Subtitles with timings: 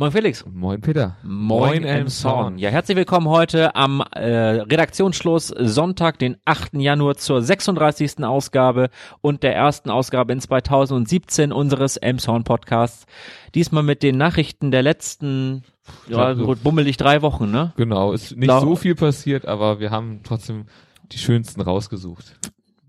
[0.00, 0.46] Moin Felix.
[0.50, 1.18] Moin Peter.
[1.22, 2.56] Moin Elmshorn.
[2.56, 6.72] Ja, herzlich willkommen heute am äh, Redaktionsschluss Sonntag, den 8.
[6.76, 8.24] Januar zur 36.
[8.24, 8.88] Ausgabe
[9.20, 13.04] und der ersten Ausgabe in 2017 unseres Elmshorn Podcasts.
[13.54, 15.64] Diesmal mit den Nachrichten der letzten
[16.08, 17.74] ja, so bummelig drei Wochen, ne?
[17.76, 20.64] Genau, ist nicht Blau so viel passiert, aber wir haben trotzdem
[21.12, 22.38] die schönsten rausgesucht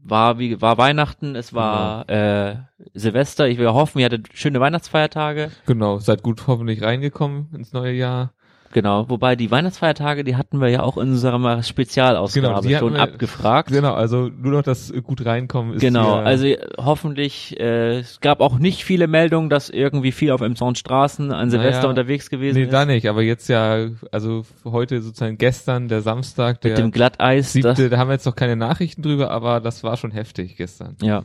[0.04, 2.20] war wie war Weihnachten, es war genau.
[2.20, 2.56] äh,
[2.94, 3.48] Silvester.
[3.48, 5.52] Ich will hoffen, ihr hattet schöne Weihnachtsfeiertage.
[5.66, 8.34] Genau, seid gut hoffentlich reingekommen ins neue Jahr.
[8.72, 13.02] Genau, wobei die Weihnachtsfeiertage, die hatten wir ja auch in unserer Spezialausgabe genau, schon wir,
[13.02, 13.70] abgefragt.
[13.70, 15.82] Genau, also nur noch das gut reinkommen ist.
[15.82, 16.48] Genau, also
[16.78, 21.50] hoffentlich, äh, es gab auch nicht viele Meldungen, dass irgendwie viel auf Emson Straßen an
[21.50, 22.68] Silvester naja, unterwegs gewesen nee, ist.
[22.68, 26.92] Nee, da nicht, aber jetzt ja, also heute sozusagen gestern, der Samstag, der Mit dem
[26.92, 27.54] Glatteis.
[27.54, 30.96] Siebte, da haben wir jetzt noch keine Nachrichten drüber, aber das war schon heftig gestern.
[31.02, 31.24] Ja.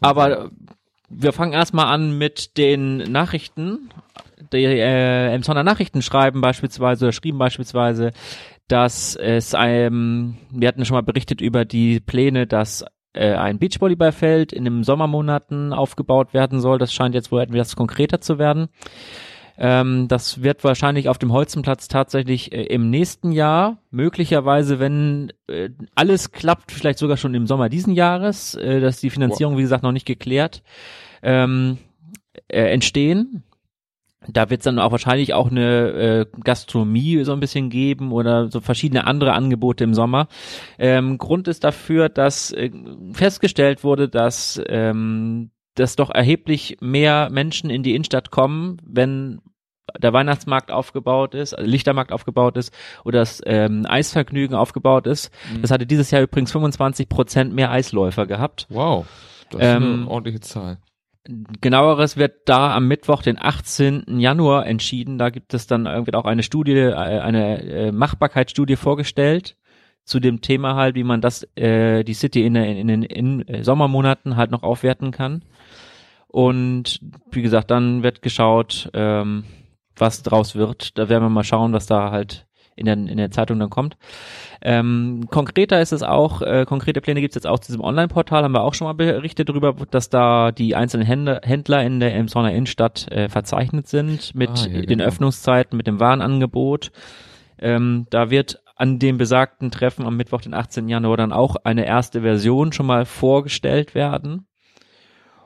[0.00, 0.50] Aber
[1.10, 3.90] wir fangen erstmal an mit den Nachrichten
[4.52, 8.12] die äh, Emsonner Nachrichten schreiben beispielsweise oder schrieben beispielsweise,
[8.68, 14.52] dass es ähm, wir hatten schon mal berichtet über die Pläne, dass äh, ein Beachvolleyballfeld
[14.52, 16.78] in den Sommermonaten aufgebaut werden soll.
[16.78, 18.68] Das scheint jetzt wohl etwas konkreter zu werden.
[19.58, 25.68] Ähm, das wird wahrscheinlich auf dem Holzenplatz tatsächlich äh, im nächsten Jahr, möglicherweise, wenn äh,
[25.94, 29.82] alles klappt, vielleicht sogar schon im Sommer diesen Jahres, äh, dass die Finanzierung, wie gesagt,
[29.82, 30.62] noch nicht geklärt,
[31.22, 31.76] ähm,
[32.48, 33.42] äh, entstehen.
[34.28, 38.50] Da wird es dann auch wahrscheinlich auch eine äh, Gastronomie so ein bisschen geben oder
[38.50, 40.28] so verschiedene andere Angebote im Sommer.
[40.78, 42.70] Ähm, Grund ist dafür, dass äh,
[43.12, 49.40] festgestellt wurde, dass ähm, dass doch erheblich mehr Menschen in die Innenstadt kommen, wenn
[49.98, 52.72] der Weihnachtsmarkt aufgebaut ist, also Lichtermarkt aufgebaut ist
[53.04, 55.32] oder das ähm, Eisvergnügen aufgebaut ist.
[55.52, 55.62] Mhm.
[55.62, 58.66] Das hatte dieses Jahr übrigens 25 Prozent mehr Eisläufer gehabt.
[58.68, 59.06] Wow,
[59.50, 60.78] das ist ähm, eine ordentliche Zahl.
[61.60, 64.18] Genaueres wird da am Mittwoch, den 18.
[64.18, 65.18] Januar entschieden.
[65.18, 69.56] Da gibt es dann irgendwie auch eine Studie, äh, eine äh, Machbarkeitsstudie vorgestellt
[70.04, 74.36] zu dem Thema halt, wie man das, äh, die City in, in, in, in Sommermonaten
[74.36, 75.44] halt noch aufwerten kann.
[76.26, 77.00] Und
[77.30, 79.44] wie gesagt, dann wird geschaut, ähm,
[79.96, 80.96] was draus wird.
[80.96, 82.46] Da werden wir mal schauen, was da halt
[82.76, 83.96] in der, in der Zeitung dann kommt.
[84.62, 88.42] Ähm, konkreter ist es auch, äh, konkrete Pläne gibt es jetzt auch zu diesem Online-Portal,
[88.42, 92.14] haben wir auch schon mal berichtet darüber, dass da die einzelnen Händler, Händler in der
[92.14, 95.04] Emsonner Innenstadt äh, verzeichnet sind mit ah, ja, den genau.
[95.04, 96.92] Öffnungszeiten, mit dem Warenangebot.
[97.58, 100.88] Ähm, da wird an dem besagten Treffen am Mittwoch, den 18.
[100.88, 104.46] Januar, dann auch eine erste Version schon mal vorgestellt werden.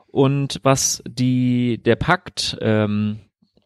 [0.07, 3.19] Und was die, der Pakt, ähm,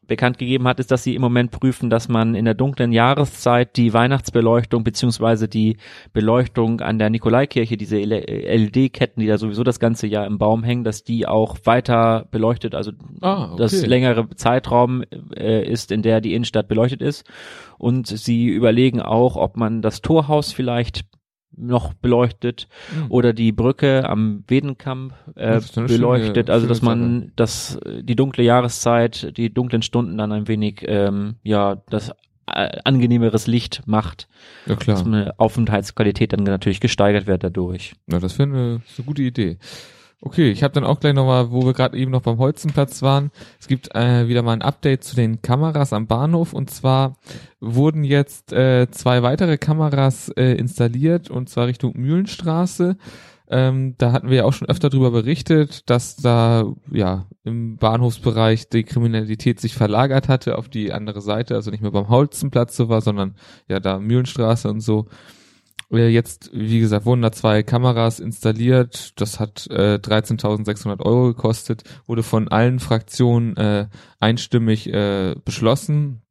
[0.09, 3.77] bekannt gegeben hat, ist, dass sie im Moment prüfen, dass man in der dunklen Jahreszeit
[3.77, 5.77] die Weihnachtsbeleuchtung beziehungsweise die
[6.11, 10.83] Beleuchtung an der Nikolaikirche, diese LED-Ketten, die da sowieso das ganze Jahr im Baum hängen,
[10.83, 13.55] dass die auch weiter beleuchtet, also ah, okay.
[13.57, 15.03] das längere Zeitraum
[15.35, 17.25] äh, ist, in der die Innenstadt beleuchtet ist.
[17.77, 21.05] Und sie überlegen auch, ob man das Torhaus vielleicht
[21.59, 23.11] noch beleuchtet mhm.
[23.11, 29.37] oder die Brücke am Wedenkamp äh, beleuchtet, schöne, also dass man das die dunkle Jahreszeit,
[29.37, 32.11] die dunklen Stunden dann ein wenig ähm, ja das
[32.47, 34.27] äh, angenehmeres Licht macht,
[34.65, 34.97] ja, klar.
[34.97, 37.93] dass eine Aufenthaltsqualität dann natürlich gesteigert wird dadurch.
[38.11, 39.57] Ja, das wäre eine, eine gute Idee.
[40.21, 43.31] Okay, ich habe dann auch gleich nochmal, wo wir gerade eben noch beim Holzenplatz waren,
[43.57, 47.15] es gibt äh, wieder mal ein Update zu den Kameras am Bahnhof und zwar
[47.61, 52.97] wurden jetzt äh, zwei weitere Kameras äh, installiert und zwar Richtung Mühlenstraße.
[53.51, 58.67] Ähm, da hatten wir ja auch schon öfter darüber berichtet, dass da ja im Bahnhofsbereich
[58.67, 62.89] die Kriminalität sich verlagert hatte auf die andere Seite, also nicht mehr beim Holzenplatz so
[62.89, 63.35] war, sondern
[63.69, 65.07] ja da Mühlenstraße und so.
[65.91, 69.19] Äh, jetzt, wie gesagt, wurden da zwei Kameras installiert.
[69.19, 73.87] Das hat äh, 13.600 Euro gekostet, wurde von allen Fraktionen äh,
[74.19, 76.21] einstimmig äh, beschlossen.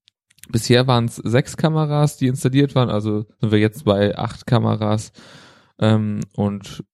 [0.51, 5.13] Bisher waren es sechs Kameras, die installiert waren, also sind wir jetzt bei acht Kameras.
[5.79, 6.85] Ähm, und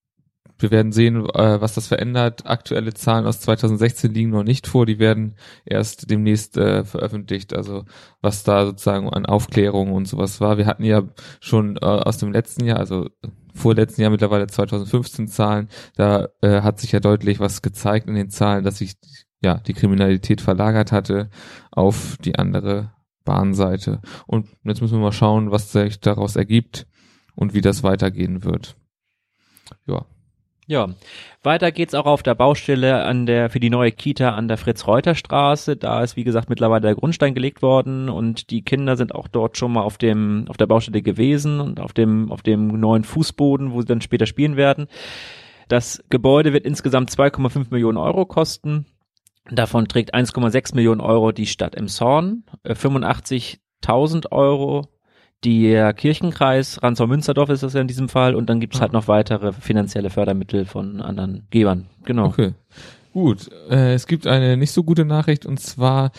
[0.58, 2.46] wir werden sehen, äh, was das verändert.
[2.46, 4.86] Aktuelle Zahlen aus 2016 liegen noch nicht vor.
[4.86, 7.54] Die werden erst demnächst äh, veröffentlicht.
[7.54, 7.84] Also
[8.20, 10.56] was da sozusagen an Aufklärung und sowas war.
[10.58, 11.02] Wir hatten ja
[11.40, 13.08] schon äh, aus dem letzten Jahr, also
[13.54, 15.68] vorletzten Jahr mittlerweile 2015 Zahlen.
[15.96, 18.94] Da äh, hat sich ja deutlich was gezeigt in den Zahlen, dass sich
[19.42, 21.30] ja die Kriminalität verlagert hatte
[21.70, 22.92] auf die andere
[23.24, 24.00] Bahnseite.
[24.26, 26.86] Und jetzt müssen wir mal schauen, was sich daraus ergibt
[27.34, 28.76] und wie das weitergehen wird.
[29.86, 30.06] Ja.
[30.66, 30.88] Ja,
[31.42, 35.76] weiter geht's auch auf der Baustelle an der für die neue Kita an der Fritz-Reuter-Straße.
[35.76, 39.58] Da ist wie gesagt mittlerweile der Grundstein gelegt worden und die Kinder sind auch dort
[39.58, 43.72] schon mal auf dem auf der Baustelle gewesen und auf dem auf dem neuen Fußboden,
[43.72, 44.86] wo sie dann später spielen werden.
[45.68, 48.86] Das Gebäude wird insgesamt 2,5 Millionen Euro kosten
[49.50, 54.88] Davon trägt 1,6 Millionen Euro die Stadt Emshorn, äh, 85.000 Euro
[55.44, 59.08] der Kirchenkreis, Ransau-Münsterdorf ist das ja in diesem Fall und dann gibt es halt noch
[59.08, 61.86] weitere finanzielle Fördermittel von anderen Gebern.
[62.04, 62.26] Genau.
[62.26, 62.52] Okay.
[63.12, 66.10] Gut, äh, es gibt eine nicht so gute Nachricht und zwar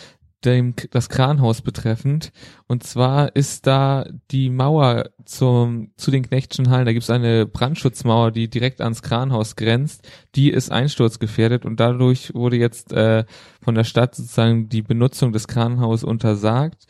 [0.45, 2.31] dem, das Kranhaus betreffend.
[2.68, 7.45] Und zwar ist da die Mauer zum, zu den Knechtschen Hallen, da gibt es eine
[7.45, 13.25] Brandschutzmauer, die direkt ans Kranhaus grenzt, die ist einsturzgefährdet und dadurch wurde jetzt äh,
[13.62, 16.86] von der Stadt sozusagen die Benutzung des Kranhaus untersagt.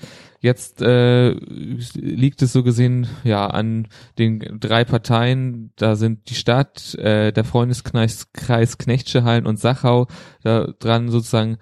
[0.46, 3.88] Jetzt äh, liegt es so gesehen ja an
[4.20, 5.72] den drei Parteien.
[5.76, 8.28] Da sind die Stadt, äh, der Freundeskreis
[8.78, 10.06] Knechtsche Hallen und Sachau
[10.44, 11.58] da dran sozusagen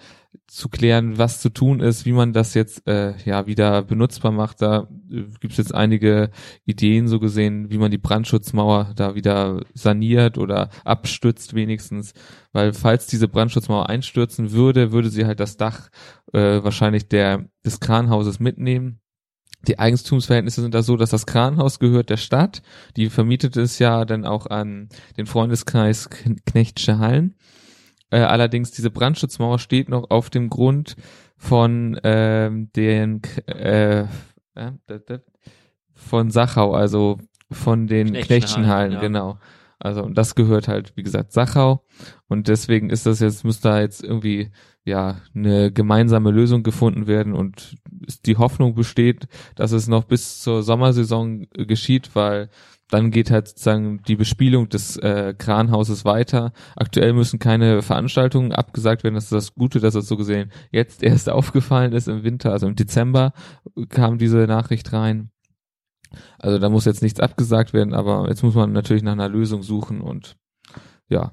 [0.47, 4.61] zu klären, was zu tun ist, wie man das jetzt äh, ja wieder benutzbar macht.
[4.61, 6.29] Da äh, gibt es jetzt einige
[6.65, 12.13] Ideen so gesehen, wie man die Brandschutzmauer da wieder saniert oder abstützt wenigstens,
[12.51, 15.89] weil falls diese Brandschutzmauer einstürzen würde, würde sie halt das Dach
[16.33, 18.99] äh, wahrscheinlich der des Kranhauses mitnehmen.
[19.67, 22.61] Die Eigentumsverhältnisse sind da so, dass das Kranhaus gehört der Stadt.
[22.97, 26.09] Die vermietet es ja dann auch an den Freundeskreis
[26.45, 27.35] Knechtsche Hallen.
[28.13, 30.95] Äh, allerdings diese Brandschutzmauer steht noch auf dem Grund
[31.35, 34.01] von ähm, den äh,
[34.53, 34.71] äh,
[35.95, 37.17] von Sachau, also
[37.49, 38.99] von den Knechtchenhallen, ja.
[38.99, 39.39] genau.
[39.79, 41.85] Also und das gehört halt, wie gesagt, Sachau
[42.27, 44.51] und deswegen ist das jetzt muss da jetzt irgendwie
[44.85, 47.77] ja eine gemeinsame Lösung gefunden werden und
[48.27, 52.51] die Hoffnung besteht, dass es noch bis zur Sommersaison geschieht, weil
[52.93, 56.53] dann geht halt sozusagen die Bespielung des äh, Kranhauses weiter.
[56.75, 59.15] Aktuell müssen keine Veranstaltungen abgesagt werden.
[59.15, 62.51] Das ist das Gute, dass es so gesehen jetzt erst aufgefallen ist im Winter.
[62.51, 63.33] Also im Dezember
[63.89, 65.31] kam diese Nachricht rein.
[66.37, 69.63] Also da muss jetzt nichts abgesagt werden, aber jetzt muss man natürlich nach einer Lösung
[69.63, 70.35] suchen und
[71.09, 71.31] ja.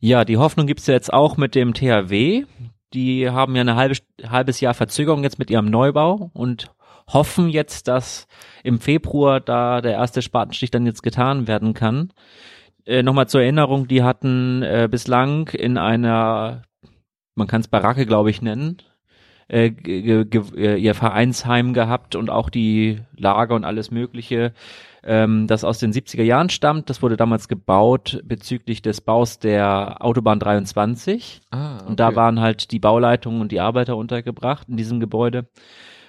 [0.00, 2.46] Ja, die Hoffnung gibt's ja jetzt auch mit dem THW.
[2.94, 3.96] Die haben ja ein halbe,
[4.26, 6.74] halbes Jahr Verzögerung jetzt mit ihrem Neubau und
[7.12, 8.26] hoffen jetzt, dass
[8.62, 12.12] im Februar da der erste Spatenstich dann jetzt getan werden kann.
[12.86, 16.62] Äh, Nochmal zur Erinnerung, die hatten äh, bislang in einer,
[17.34, 18.78] man kann es Baracke, glaube ich, nennen,
[19.48, 24.54] äh, äh, ihr Vereinsheim gehabt und auch die Lager und alles Mögliche,
[25.02, 26.88] ähm, das aus den 70er Jahren stammt.
[26.88, 31.42] Das wurde damals gebaut bezüglich des Baus der Autobahn 23.
[31.50, 31.86] Ah, okay.
[31.86, 35.46] Und da waren halt die Bauleitungen und die Arbeiter untergebracht in diesem Gebäude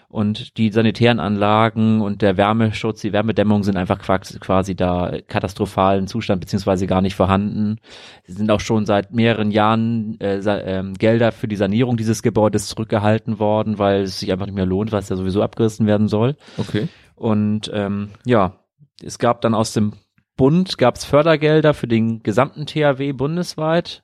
[0.07, 6.41] und die sanitären Anlagen und der Wärmeschutz, die Wärmedämmung sind einfach quasi da katastrophalen Zustand
[6.41, 7.79] beziehungsweise gar nicht vorhanden.
[8.25, 12.67] Sie sind auch schon seit mehreren Jahren äh, äh, Gelder für die Sanierung dieses Gebäudes
[12.67, 16.07] zurückgehalten worden, weil es sich einfach nicht mehr lohnt, weil es ja sowieso abgerissen werden
[16.07, 16.35] soll.
[16.57, 16.87] Okay.
[17.15, 18.59] Und ähm, ja,
[19.03, 19.93] es gab dann aus dem
[20.37, 24.03] Bund gab es Fördergelder für den gesamten THW bundesweit,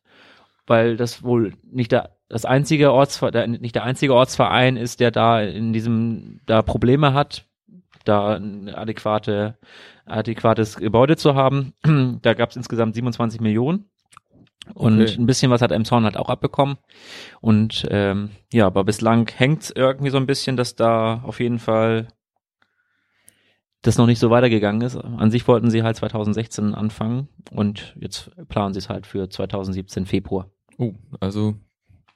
[0.65, 5.41] weil das wohl nicht der das einzige Ortsverein, nicht der einzige Ortsverein ist, der da
[5.41, 7.45] in diesem, da Probleme hat,
[8.05, 9.57] da ein adäquate,
[10.05, 11.73] adäquates Gebäude zu haben.
[12.21, 13.89] da gab es insgesamt 27 Millionen.
[14.73, 15.15] Und okay.
[15.17, 16.77] ein bisschen was hat Emshorn halt auch abbekommen.
[17.41, 22.07] Und ähm, ja, aber bislang hängt's irgendwie so ein bisschen, dass da auf jeden Fall
[23.81, 24.95] das noch nicht so weitergegangen ist.
[24.95, 30.05] An sich wollten sie halt 2016 anfangen und jetzt planen sie es halt für 2017
[30.05, 30.49] Februar.
[30.77, 31.55] Oh, also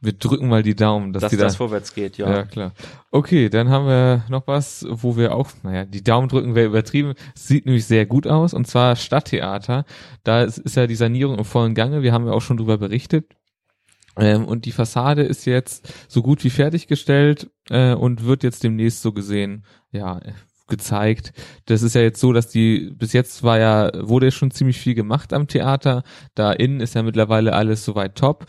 [0.05, 2.29] wir drücken mal die Daumen, dass, dass die das da, vorwärts geht, ja.
[2.31, 2.73] Ja, klar.
[3.11, 7.13] Okay, dann haben wir noch was, wo wir auch, naja, die Daumen drücken wäre übertrieben.
[7.33, 9.85] Sieht nämlich sehr gut aus, und zwar Stadttheater.
[10.23, 12.01] Da ist, ist ja die Sanierung im vollen Gange.
[12.01, 13.25] Wir haben ja auch schon drüber berichtet.
[14.17, 19.01] Ähm, und die Fassade ist jetzt so gut wie fertiggestellt äh, und wird jetzt demnächst
[19.01, 20.21] so gesehen, ja,
[20.67, 21.33] gezeigt.
[21.65, 24.79] Das ist ja jetzt so, dass die bis jetzt war ja wurde ja schon ziemlich
[24.79, 26.03] viel gemacht am Theater.
[26.33, 28.45] Da innen ist ja mittlerweile alles soweit top.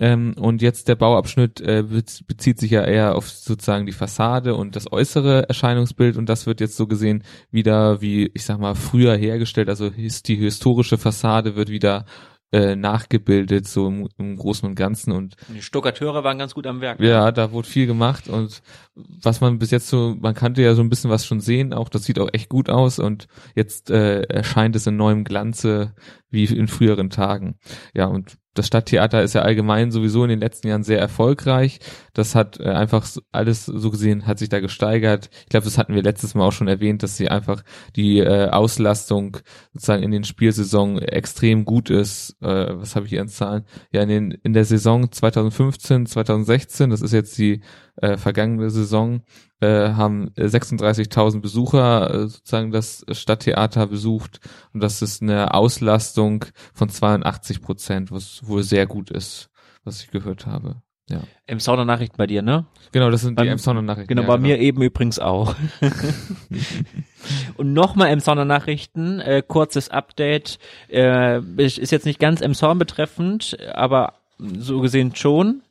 [0.00, 1.84] Ähm, und jetzt der Bauabschnitt äh,
[2.26, 6.60] bezieht sich ja eher auf sozusagen die Fassade und das äußere Erscheinungsbild und das wird
[6.60, 9.68] jetzt so gesehen wieder wie, ich sag mal, früher hergestellt.
[9.68, 12.06] Also die historische Fassade wird wieder
[12.50, 15.12] äh, nachgebildet, so im, im Großen und Ganzen.
[15.12, 16.98] Und die Stuckateure waren ganz gut am Werk.
[17.00, 18.62] Ja, da wurde viel gemacht und
[18.94, 21.90] was man bis jetzt so, man kannte ja so ein bisschen was schon sehen, auch
[21.90, 25.94] das sieht auch echt gut aus und jetzt äh, erscheint es in neuem Glanze
[26.30, 27.58] wie in früheren Tagen.
[27.94, 31.78] Ja, und das Stadttheater ist ja allgemein sowieso in den letzten Jahren sehr erfolgreich.
[32.14, 35.30] Das hat äh, einfach alles so gesehen, hat sich da gesteigert.
[35.42, 37.62] Ich glaube, das hatten wir letztes Mal auch schon erwähnt, dass sie einfach
[37.94, 39.36] die äh, Auslastung
[39.72, 42.36] sozusagen in den Spielsaison extrem gut ist.
[42.42, 43.64] Äh, was habe ich hier an Zahlen?
[43.92, 47.60] Ja, in, den, in der Saison 2015, 2016, das ist jetzt die
[48.00, 49.22] äh, vergangene Saison,
[49.60, 54.40] äh, haben 36.000 Besucher äh, sozusagen das Stadttheater besucht
[54.72, 59.50] und das ist eine Auslastung von 82 Prozent, was wohl sehr gut ist,
[59.84, 60.76] was ich gehört habe.
[61.10, 61.22] Ja.
[61.46, 62.66] Emsonner Nachrichten bei dir, ne?
[62.92, 64.06] Genau, das sind die Beim- Emsonner Nachrichten.
[64.08, 65.56] Genau, ja, bei mir eben übrigens auch.
[67.56, 74.14] Und nochmal Emsonner Nachrichten, äh, kurzes Update, äh, ist jetzt nicht ganz Emson betreffend, aber
[74.38, 75.62] so gesehen schon,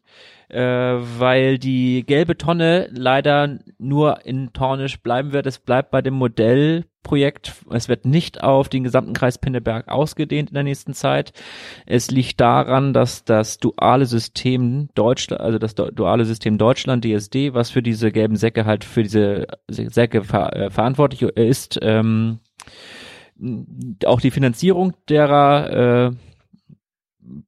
[0.50, 5.46] äh, weil die gelbe Tonne leider nur in Tornisch bleiben wird.
[5.46, 7.54] Es bleibt bei dem Modellprojekt.
[7.72, 11.34] Es wird nicht auf den gesamten Kreis Pinneberg ausgedehnt in der nächsten Zeit.
[11.86, 17.54] Es liegt daran, dass das duale System Deutschland, also das du- duale System Deutschland, DSD,
[17.54, 22.40] was für diese gelben Säcke halt für diese Säcke ver äh, verantwortlich ist, ähm,
[24.06, 26.12] auch die Finanzierung derer äh,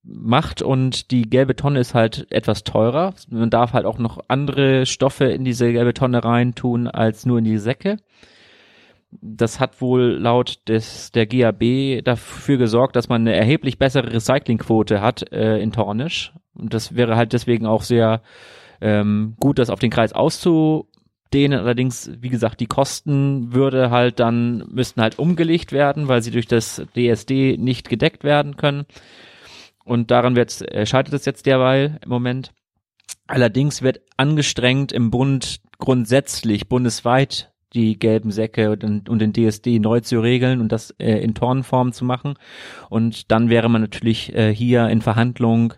[0.04, 3.14] macht und die gelbe Tonne ist halt etwas teurer.
[3.30, 7.46] Man darf halt auch noch andere Stoffe in diese gelbe Tonne reintun als nur in
[7.46, 7.98] die Säcke.
[9.22, 15.02] Das hat wohl laut des der GAB dafür gesorgt, dass man eine erheblich bessere Recyclingquote
[15.02, 16.34] hat äh, in Tornisch.
[16.54, 18.22] Und das wäre halt deswegen auch sehr
[18.80, 21.60] ähm, gut, das auf den Kreis auszudehnen.
[21.60, 26.48] Allerdings, wie gesagt, die Kosten würde halt dann müssten halt umgelegt werden, weil sie durch
[26.48, 28.86] das DSD nicht gedeckt werden können.
[29.84, 32.52] Und daran wird, äh, scheitert es jetzt derweil im Moment.
[33.28, 39.80] Allerdings wird angestrengt im Bund grundsätzlich bundesweit die gelben Säcke und, den- und den DSD
[39.80, 42.34] neu zu regeln und das äh, in Tonnenform zu machen.
[42.90, 45.74] Und dann wäre man natürlich äh, hier in Verhandlung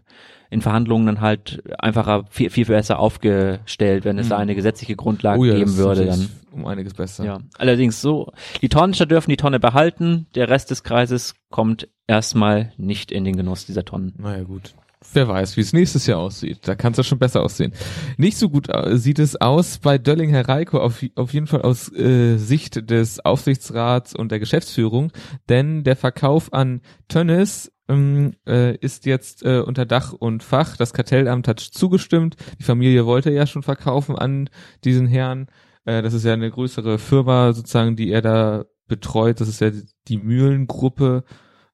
[0.49, 4.41] in Verhandlungen dann halt einfacher, viel, viel besser aufgestellt, wenn es da Mhm.
[4.43, 6.05] eine gesetzliche Grundlage Oh ja, geben würde.
[6.05, 6.29] Dann.
[6.51, 7.25] um einiges besser.
[7.25, 8.31] Ja, allerdings so,
[8.61, 13.35] die Tornischer dürfen die Tonne behalten, der Rest des Kreises kommt erstmal nicht in den
[13.35, 14.13] Genuss dieser Tonnen.
[14.17, 14.73] Naja, gut.
[15.11, 16.59] Wer weiß, wie es nächstes Jahr aussieht.
[16.61, 17.73] Da kann es ja schon besser aussehen.
[18.17, 21.61] Nicht so gut äh, sieht es aus bei Dölling Herr Reiko, auf, auf jeden Fall
[21.61, 25.11] aus äh, Sicht des Aufsichtsrats und der Geschäftsführung,
[25.49, 30.77] denn der Verkauf an Tönnes ähm, äh, ist jetzt äh, unter Dach und Fach.
[30.77, 32.37] Das Kartellamt hat zugestimmt.
[32.59, 34.49] Die Familie wollte ja schon verkaufen an
[34.85, 35.47] diesen Herrn.
[35.85, 39.41] Äh, das ist ja eine größere Firma sozusagen, die er da betreut.
[39.41, 39.71] Das ist ja
[40.07, 41.25] die Mühlengruppe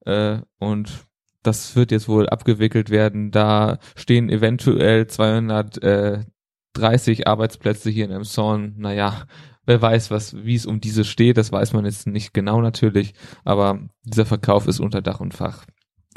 [0.05, 1.05] äh, und
[1.43, 3.31] das wird jetzt wohl abgewickelt werden.
[3.31, 8.75] Da stehen eventuell 230 Arbeitsplätze hier in Emson.
[8.77, 9.25] Naja,
[9.65, 13.13] wer weiß, was, wie es um diese steht, das weiß man jetzt nicht genau natürlich,
[13.45, 15.65] aber dieser Verkauf ist unter Dach und Fach.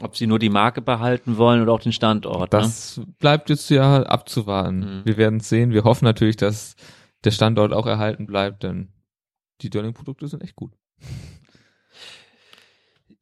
[0.01, 2.53] Ob sie nur die Marke behalten wollen oder auch den Standort.
[2.53, 2.61] ne?
[2.61, 4.79] Das bleibt jetzt ja abzuwarten.
[4.79, 5.03] Mhm.
[5.05, 5.73] Wir werden es sehen.
[5.73, 6.77] Wir hoffen natürlich, dass
[7.25, 8.89] der Standort auch erhalten bleibt, denn
[9.61, 10.73] die Dörling-Produkte sind echt gut.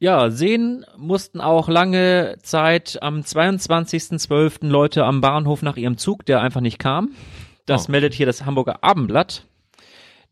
[0.02, 4.66] Ja, sehen mussten auch lange Zeit am 22.12.
[4.66, 7.10] Leute am Bahnhof nach ihrem Zug, der einfach nicht kam.
[7.66, 7.92] Das Oh.
[7.92, 9.44] meldet hier das Hamburger Abendblatt.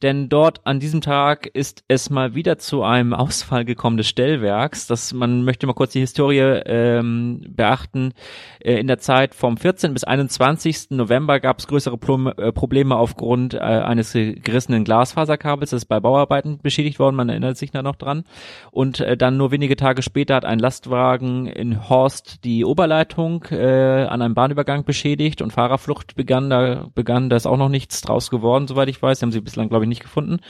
[0.02, 4.86] Denn dort an diesem Tag ist es mal wieder zu einem Ausfall gekommen des Stellwerks.
[4.86, 8.12] Das, man möchte mal kurz die Historie ähm, beachten.
[8.60, 9.92] Äh, in der Zeit vom 14.
[9.94, 10.90] bis 21.
[10.90, 15.70] November gab es größere Plom äh, Probleme aufgrund äh, eines gerissenen Glasfaserkabels.
[15.70, 18.24] Das ist bei Bauarbeiten beschädigt worden, man erinnert sich da noch dran.
[18.70, 24.04] Und äh, dann nur wenige Tage später hat ein Lastwagen in Horst die Oberleitung äh,
[24.04, 26.50] an einem Bahnübergang beschädigt und Fahrerflucht begann.
[26.50, 29.18] Da begann, da ist auch noch nichts draus geworden, soweit ich weiß.
[29.18, 30.40] Die haben sie bislang, glaube ich, nicht gefunden.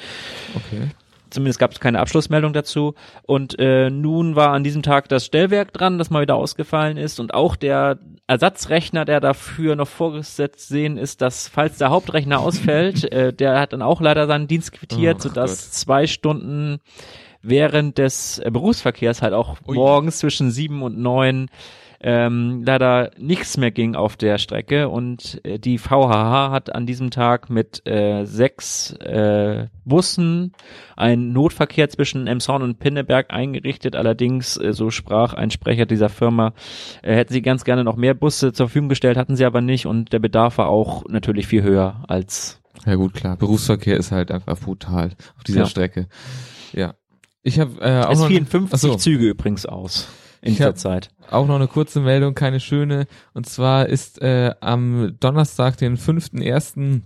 [0.54, 0.88] Okay.
[1.30, 2.95] Zumindest gab es keine Abschlussmeldung dazu.
[3.26, 7.21] Und äh, nun war an diesem Tag das Stellwerk dran, das mal wieder ausgefallen ist.
[7.21, 13.04] Und auch der Ersatzrechner, der dafür noch vorgesetzt sehen ist, dass falls der Hauptrechner ausfällt,
[13.12, 15.75] äh, der hat dann auch leider seinen Dienst quittiert, Ach sodass Gott.
[15.75, 16.78] zwei Stunden
[17.42, 19.75] während des äh, Berufsverkehrs halt auch Ui.
[19.75, 21.50] morgens zwischen sieben und neun
[22.00, 27.11] ähm, leider nichts mehr ging auf der Strecke und äh, die VHH hat an diesem
[27.11, 30.52] Tag mit äh, sechs äh, Bussen
[30.97, 33.97] einen Notverkehr zwischen Emshorn und Pinneberg eingerichtet.
[33.97, 36.52] Allerdings, äh, so sprach ein Sprecher dieser Firma,
[37.02, 39.87] äh, hätten sie ganz gerne noch mehr Busse zur Verfügung gestellt, hatten sie aber nicht
[39.87, 43.37] und der Bedarf war auch natürlich viel höher als Ja gut, klar.
[43.37, 45.67] Berufsverkehr ist halt einfach brutal auf dieser Ja.
[45.67, 46.07] Strecke.
[46.73, 46.95] Ja.
[47.43, 48.95] Ich habe äh, auch es fielen 50 Ach so.
[48.97, 50.07] Züge übrigens aus
[50.40, 51.11] in Ich dieser Zeit.
[51.30, 53.07] auch noch eine kurze Meldung, keine schöne.
[53.35, 57.02] Und zwar ist äh, am Donnerstag, den 5.1.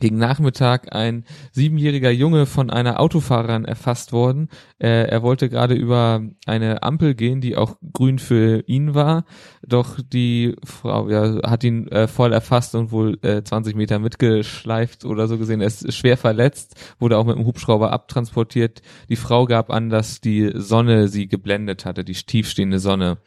[0.00, 4.48] gegen Nachmittag ein siebenjähriger Junge von einer Autofahrerin erfasst worden.
[4.78, 9.24] Äh, er wollte gerade über eine Ampel gehen, die auch grün für ihn war.
[9.66, 15.04] Doch die Frau ja, hat ihn äh, voll erfasst und wohl äh, 20 Meter mitgeschleift
[15.04, 15.60] oder so gesehen.
[15.60, 18.82] Er ist schwer verletzt, wurde auch mit dem Hubschrauber abtransportiert.
[19.08, 23.18] Die Frau gab an, dass die Sonne sie geblendet hatte, die tiefstehende Sonne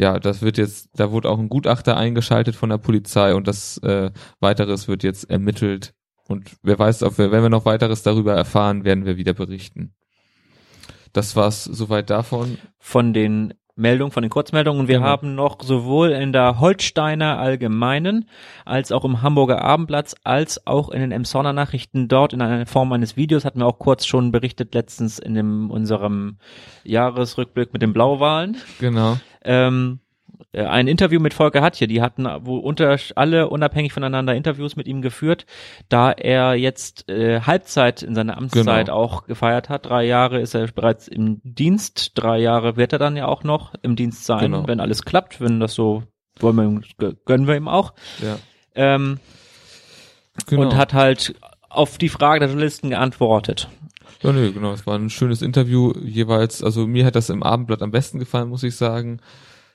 [0.00, 3.76] ja, das wird jetzt, da wurde auch ein Gutachter eingeschaltet von der Polizei und das
[3.78, 4.10] äh,
[4.40, 5.92] weiteres wird jetzt ermittelt.
[6.30, 9.94] Und wer weiß, ob wir, wenn wir noch weiteres darüber erfahren, werden wir wieder berichten.
[11.12, 12.56] Das war's soweit davon.
[12.78, 14.82] Von den Meldungen, von den Kurzmeldungen.
[14.82, 15.08] Und wir Genau.
[15.08, 18.28] haben noch sowohl in der Holsteiner Allgemeinen
[18.64, 22.92] als auch im Hamburger Abendblatt als auch in den Emsonner Nachrichten dort in einer Form
[22.92, 26.38] eines Videos hatten wir auch kurz schon berichtet letztens in dem unserem
[26.84, 28.56] Jahresrückblick mit den Blauwahlen.
[28.78, 29.16] Genau.
[29.42, 30.09] Ähm, äh,
[30.52, 35.02] ein Interview mit Volker Hatje, die hatten wo unter alle unabhängig voneinander Interviews mit ihm
[35.02, 35.46] geführt,
[35.88, 38.96] da er jetzt äh, Halbzeit in seiner Amtszeit Genau.
[38.98, 39.86] auch gefeiert hat.
[39.86, 43.74] Drei Jahre ist er bereits im Dienst, drei Jahre wird er dann ja auch noch
[43.82, 44.66] im Dienst sein, Genau.
[44.66, 46.02] wenn alles klappt, wenn das so
[46.38, 46.82] wollen wir ihm,
[47.26, 47.92] gönnen wir ihm auch.
[48.22, 48.36] Ja.
[48.74, 49.18] Ähm,
[50.46, 50.62] Genau.
[50.62, 51.34] Und hat halt
[51.68, 53.68] auf die Frage der Journalisten geantwortet.
[54.22, 54.72] Ja, nee, genau.
[54.72, 56.62] Es war ein schönes Interview jeweils.
[56.62, 59.20] Also mir hat das im Abendblatt am besten gefallen, muss ich sagen.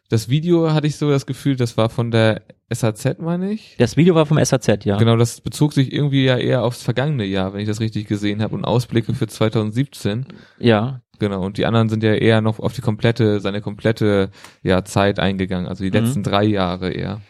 [0.09, 3.75] Das Video hatte ich so das Gefühl, das war von der SAZ, meine ich.
[3.79, 4.97] Das Video war vom SAZ, ja.
[4.97, 8.41] Genau, das bezog sich irgendwie ja eher aufs vergangene Jahr, wenn ich das richtig gesehen
[8.41, 10.25] habe, und Ausblicke für 2017.
[10.59, 14.31] Ja, Genau, und die anderen sind ja eher noch auf die komplette, seine komplette
[14.63, 16.05] ja, Zeit eingegangen, also die Mhm.
[16.05, 17.21] letzten drei Jahre eher.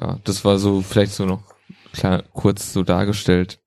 [0.00, 1.42] Ja, das war so vielleicht so noch
[1.92, 3.58] klar, kurz so dargestellt.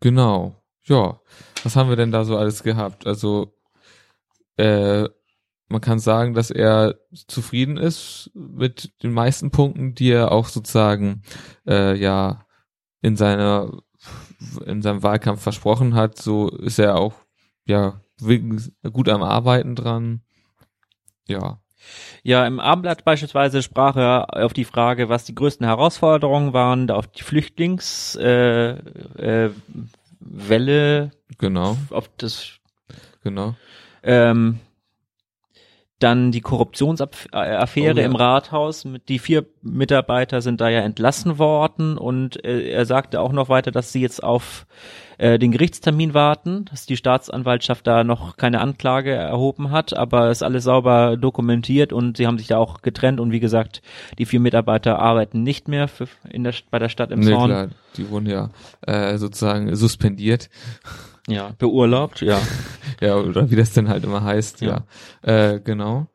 [0.00, 0.56] Genau.
[0.84, 1.20] Ja,
[1.62, 3.06] was haben wir denn da so alles gehabt?
[3.06, 3.52] Also,
[4.56, 5.08] äh,
[5.68, 6.96] man kann sagen, dass er
[7.26, 11.22] zufrieden ist mit den meisten Punkten, die er auch sozusagen
[11.66, 12.46] äh, ja
[13.02, 13.72] in seiner
[14.64, 16.18] in seinem Wahlkampf versprochen hat.
[16.18, 17.14] So ist er auch
[17.66, 18.00] ja
[18.92, 20.22] gut am Arbeiten dran.
[21.26, 21.60] Ja,
[22.22, 26.94] Ja, im Abendblatt beispielsweise sprach er auf die Frage, was die größten Herausforderungen waren, da
[26.94, 28.82] auf die Flüchtlingswelle,
[29.18, 29.50] äh,
[30.20, 32.58] Welle, genau, auf das,
[33.22, 33.54] genau.
[34.02, 34.60] ähm,
[35.98, 38.04] dann die Korruptionsaffäre Oh ja.
[38.04, 38.86] im Rathaus.
[39.08, 43.70] Die vier Mitarbeiter sind da ja entlassen worden und äh, er sagte auch noch weiter,
[43.70, 44.66] dass sie jetzt auf
[45.18, 50.38] äh, den Gerichtstermin warten, dass die Staatsanwaltschaft da noch keine Anklage erhoben hat, aber es
[50.38, 53.80] ist alles sauber dokumentiert und sie haben sich da auch getrennt und wie gesagt,
[54.18, 57.50] die vier Mitarbeiter arbeiten nicht mehr für, in der, bei der Stadt im Nee, Zorn.
[57.50, 58.50] klar, die wurden ja
[58.86, 60.50] äh, sozusagen suspendiert.
[61.28, 62.40] Ja, beurlaubt, ja.
[63.00, 64.84] Ja, oder wie das denn halt immer heißt, ja.
[65.20, 66.06] Äh, genau.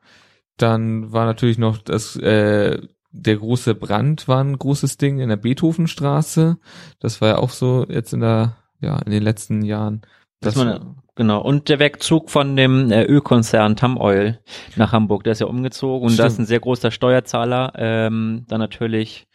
[0.56, 2.80] Dann war natürlich noch das, äh,
[3.12, 6.56] der große Brand war ein großes Ding in der Beethovenstraße.
[6.98, 10.02] Das war ja auch so jetzt in der, ja, in den letzten Jahren.
[10.40, 11.40] Dass Das man, genau.
[11.40, 14.40] Und der Wegzug von dem äh, Ölkonzern Tamoil
[14.74, 18.58] nach Hamburg, der ist ja umgezogen und da ist ein sehr großer Steuerzahler ähm, dann
[18.58, 19.28] natürlich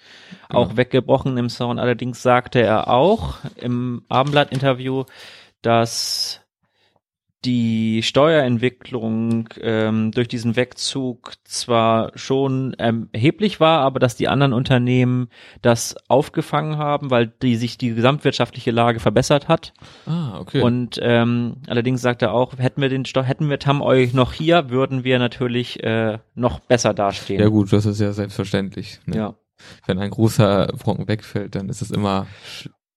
[0.49, 0.77] auch Genau.
[0.77, 1.79] weggebrochen im Sound.
[1.79, 5.05] Allerdings sagte er auch im Abendblatt-Interview,
[5.67, 6.39] dass
[7.43, 14.53] die Steuerentwicklung ähm, durch diesen Wegzug zwar schon ähm, erheblich war, aber dass die anderen
[14.53, 15.27] Unternehmen
[15.61, 19.73] das aufgefangen haben, weil die sich die gesamtwirtschaftliche Lage verbessert hat.
[20.05, 20.61] ah, okay.
[20.61, 24.31] Und ähm, allerdings sagt er auch, hätten wir den Steu hätten wir Tam euch noch
[24.31, 27.41] hier, würden wir natürlich äh, noch besser dastehen.
[27.41, 28.99] ja gut, das ist ja selbstverständlich.
[29.05, 29.17] Ne?
[29.17, 29.35] Ja.
[29.85, 32.25] Wenn ein großer Brocken wegfällt, dann ist es immer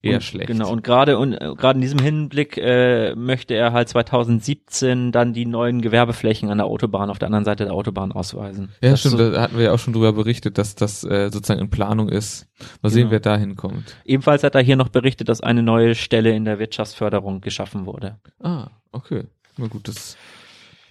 [0.02, 0.46] eher und, schlecht.
[0.48, 5.32] Genau, und gerade und äh, gerade in diesem Hinblick äh, möchte er halt 2017 dann
[5.32, 8.70] die neuen Gewerbeflächen an der Autobahn auf der anderen Seite der Autobahn ausweisen.
[8.82, 11.30] ja, Das stimmt, So, da hatten wir ja auch schon drüber berichtet, dass das äh,
[11.30, 12.46] sozusagen in Planung ist.
[12.82, 13.10] Mal sehen, Genau.
[13.12, 13.96] wer da hinkommt.
[14.04, 18.18] ebenfalls hat er hier noch berichtet, dass eine neue Stelle in der Wirtschaftsförderung geschaffen wurde.
[18.42, 19.24] Ah, okay.
[19.56, 20.16] Na gut, das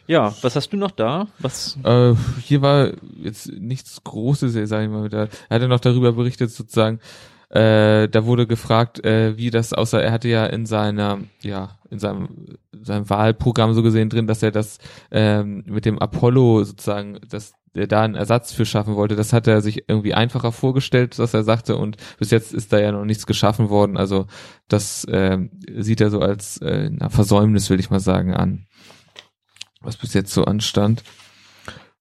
[0.08, 1.28] Ja, was hast du noch da?
[1.40, 1.78] Was?
[1.84, 2.92] Äh, hier war
[3.22, 5.04] jetzt nichts Großes, sage ich mal.
[5.04, 5.30] wieder.
[5.50, 7.00] Er hatte noch darüber berichtet, sozusagen,
[7.50, 10.00] äh, da wurde gefragt, äh, wie das aussah.
[10.00, 14.52] Er hatte ja in seiner, ja, in seinem, seinem Wahlprogramm so gesehen drin, dass er
[14.52, 14.78] das
[15.10, 19.16] ähm, mit dem Apollo sozusagen, dass er da einen Ersatz für schaffen wollte.
[19.16, 22.80] Das hat er sich irgendwie einfacher vorgestellt, was er sagte, und bis jetzt ist da
[22.80, 23.98] ja noch nichts geschaffen worden.
[23.98, 24.28] Also
[24.68, 28.68] das ähm, sieht er so als äh, na, Versäumnis, will ich mal sagen, an.
[29.82, 31.04] Was bis jetzt so anstand.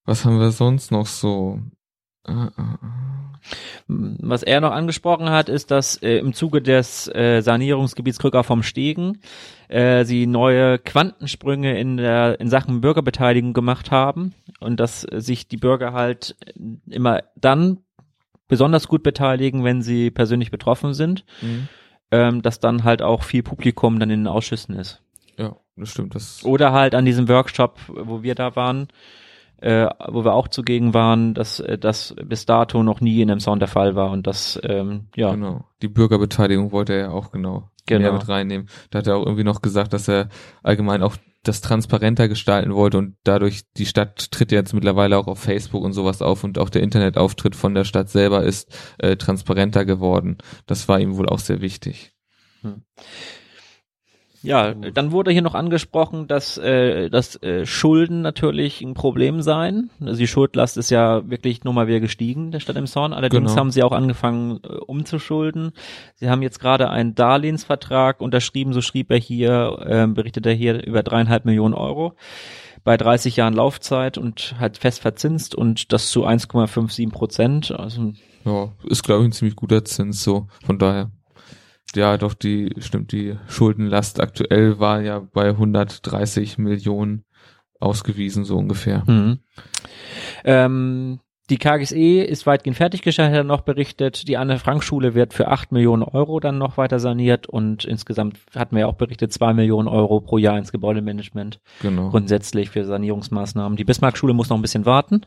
[0.04, 1.60] Was haben wir sonst noch so?
[2.24, 3.27] Ah, ah, ah.
[3.86, 8.62] Was er noch angesprochen hat, ist, dass äh, im Zuge des äh, Sanierungsgebiets Krücker vom
[8.62, 9.20] Stegen
[9.68, 15.56] äh, sie neue Quantensprünge in der in Sachen Bürgerbeteiligung gemacht haben und dass sich die
[15.56, 16.36] Bürger halt
[16.88, 17.78] immer dann
[18.48, 21.68] besonders gut beteiligen, wenn sie persönlich betroffen sind, Mhm.
[22.10, 25.02] ähm, dass dann halt auch viel Publikum dann in den Ausschüssen ist.
[25.36, 26.14] Ja, das stimmt.
[26.14, 28.88] Das Oder halt an diesem Workshop, wo wir da waren,
[29.60, 33.40] äh, wo wir auch zugegen waren, dass äh, das bis dato noch nie in dem
[33.40, 35.64] Sound der Fall war und das, ähm, ja, Genau.
[35.82, 38.00] Die Bürgerbeteiligung wollte er ja auch genau, Genau.
[38.02, 38.68] mehr mit reinnehmen.
[38.90, 40.28] Da hat er auch irgendwie noch gesagt, dass er
[40.62, 45.38] allgemein auch das transparenter gestalten wollte und dadurch die Stadt tritt jetzt mittlerweile auch auf
[45.38, 48.68] Facebook und sowas auf und auch der Internetauftritt von der Stadt selber ist
[48.98, 50.38] äh, transparenter geworden.
[50.66, 52.12] Das war ihm wohl auch sehr wichtig.
[54.42, 59.90] Ja, dann wurde hier noch angesprochen, dass, äh, dass äh, Schulden natürlich ein Problem seien.
[60.00, 63.12] Also die Schuldlast ist ja wirklich nur mal wieder gestiegen der Stadt Emshorn.
[63.12, 63.56] Allerdings Genau.
[63.60, 65.72] haben sie auch angefangen äh, umzuschulden.
[66.14, 70.86] Sie haben jetzt gerade einen Darlehensvertrag unterschrieben, so schrieb er hier, äh, berichtet er hier
[70.86, 72.14] über dreieinhalb Millionen Euro
[72.84, 77.72] bei 30 Jahren Laufzeit und halt fest verzinst und das zu 1,57 Prozent.
[77.72, 78.12] Also
[78.44, 81.10] Ja, ist glaube ich ein ziemlich guter Zins so, von daher.
[81.94, 87.24] Ja, doch die, stimmt, die Schuldenlast aktuell war ja bei 130 Millionen
[87.80, 89.04] ausgewiesen, so ungefähr.
[89.06, 89.38] Mhm.
[90.44, 91.20] Ähm,
[91.50, 94.28] die KGSE ist weitgehend fertiggestellt, hat er noch berichtet.
[94.28, 98.80] Die Anne-Frank-Schule wird für 8 Millionen Euro dann noch weiter saniert und insgesamt hatten wir
[98.80, 102.10] ja auch berichtet, 2 Millionen Euro pro Jahr ins Gebäudemanagement Genau.
[102.10, 103.76] grundsätzlich für Sanierungsmaßnahmen.
[103.78, 105.22] Die Bismarck-Schule muss noch ein bisschen warten.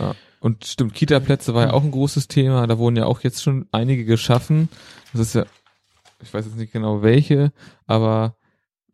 [0.00, 0.16] Ja.
[0.40, 2.66] Und stimmt, Kita-Plätze war ja auch ein großes Thema.
[2.66, 4.68] Da wurden ja auch jetzt schon einige geschaffen.
[5.12, 5.44] Das ist ja,
[6.22, 7.52] ich weiß jetzt nicht genau welche,
[7.86, 8.36] aber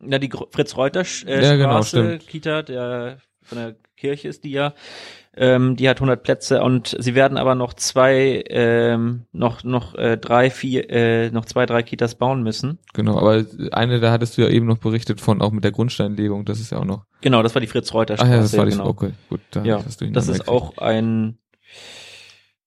[0.01, 2.19] Ja, die Fritz-Reuter-Straße, äh, Ja, genau, Straße.
[2.19, 4.73] Kita, der von der Kirche ist die ja,
[5.35, 10.17] ähm, die hat 100 Plätze und sie werden aber noch zwei, ähm, noch, noch äh,
[10.17, 12.79] drei, vier, äh, noch zwei, drei Kitas bauen müssen.
[12.93, 16.45] genau, aber eine, da hattest du ja eben noch berichtet von, auch mit der Grundsteinlegung,
[16.45, 17.05] das ist ja auch noch.
[17.21, 18.29] Genau, das war die Fritz-Reuter-Straße.
[18.29, 18.87] Ach ja, das war die, genau.
[18.87, 21.37] okay, gut, da Ja, hab ich das das ist auch ein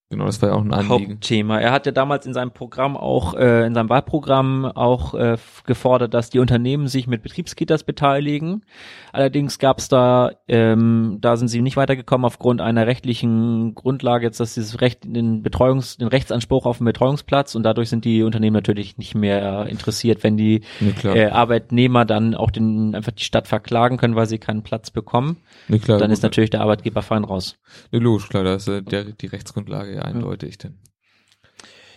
[0.09, 1.15] Genau, das war ja auch ein Anliegen.
[1.15, 1.59] Hauptthema.
[1.59, 6.15] Er hat ja damals in seinem Programm auch, äh, in seinem Wahlprogramm auch äh, gefordert,
[6.15, 8.65] dass die Unternehmen sich mit Betriebskitas beteiligen.
[9.13, 14.39] Allerdings gab es da, ähm, da sind sie nicht weitergekommen aufgrund einer rechtlichen Grundlage, jetzt
[14.39, 18.55] dass dieses Recht, den Betreuungs, den Rechtsanspruch auf den Betreuungsplatz und dadurch sind die Unternehmen
[18.55, 20.63] natürlich nicht mehr interessiert, wenn die
[21.01, 21.17] klar.
[21.17, 25.39] äh, Arbeitnehmer dann auch den einfach die Stadt verklagen können, weil sie keinen Platz bekommen.
[25.67, 25.99] nee, klar.
[25.99, 26.17] Dann gut.
[26.17, 27.57] ist natürlich der Arbeitgeber fein raus.
[27.91, 30.79] Nee, logisch, klar, da ist äh, der, die Rechtsgrundlage ja eindeutig denn.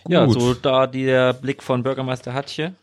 [0.08, 0.40] Ja, Gut.
[0.40, 2.74] so da der Blick von Bürgermeister Hatje.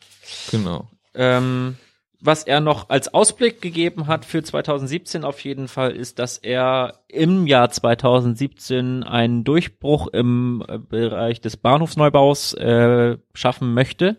[0.52, 0.88] Genau.
[1.16, 1.78] Ähm,
[2.20, 7.00] was er noch als Ausblick gegeben hat für 2017 auf jeden Fall ist, dass er
[7.08, 14.18] im Jahr 2017 einen Durchbruch im äh, Bereich des Bahnhofsneubaus äh, schaffen möchte.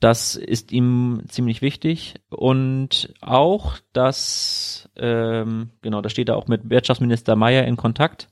[0.00, 6.70] Das ist ihm ziemlich wichtig und auch, dass ähm, genau, da steht er auch mit
[6.70, 8.28] Wirtschaftsminister Mayer in Kontakt,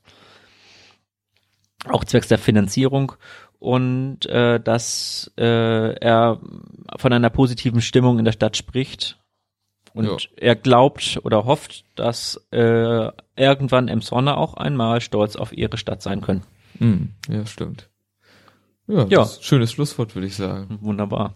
[1.85, 3.13] auch zwecks der Finanzierung
[3.59, 6.39] und äh, dass äh, er
[6.97, 9.17] von einer positiven Stimmung in der Stadt spricht
[9.93, 10.17] und Ja.
[10.37, 16.21] er glaubt oder hofft, dass äh, irgendwann Emsonne auch einmal stolz auf ihre Stadt sein
[16.21, 16.43] können.
[16.79, 17.89] Hm, ja, stimmt.
[18.87, 19.25] Ja, Ja.
[19.25, 20.77] Schönes Schlusswort, würde ich sagen.
[20.81, 21.33] Wunderbar.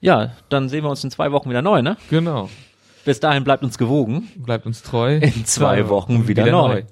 [0.00, 1.96] Ja, dann sehen wir uns in zwei Wochen wieder neu, ne?
[2.10, 2.48] Genau.
[3.04, 4.28] Bis dahin bleibt uns gewogen.
[4.36, 5.16] Bleibt uns treu.
[5.16, 6.84] In zwei Wochen wieder neu.